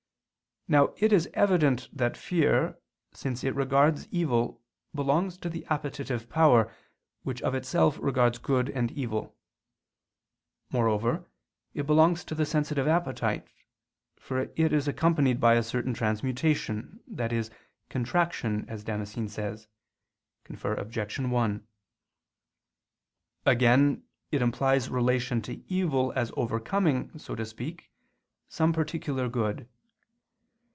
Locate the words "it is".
0.95-1.27, 14.55-14.87